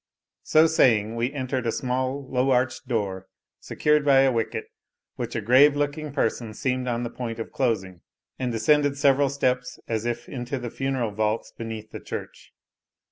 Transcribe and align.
So 0.41 0.65
saying, 0.65 1.15
we 1.15 1.31
entered 1.31 1.67
a 1.67 1.71
small 1.71 2.27
low 2.27 2.49
arched 2.49 2.87
door, 2.87 3.27
secured 3.59 4.03
by 4.03 4.21
a 4.21 4.31
wicket, 4.31 4.65
which 5.15 5.35
a 5.35 5.41
grave 5.41 5.75
looking 5.75 6.11
person 6.11 6.55
seemed 6.55 6.87
on 6.87 7.03
the 7.03 7.11
point 7.11 7.37
of 7.37 7.51
closing, 7.51 8.01
and 8.39 8.51
descended 8.51 8.97
several 8.97 9.29
steps 9.29 9.77
as 9.87 10.07
if 10.07 10.27
into 10.27 10.57
the 10.57 10.71
funeral 10.71 11.11
vaults 11.11 11.53
beneath 11.55 11.91
the 11.91 11.99
church. 11.99 12.51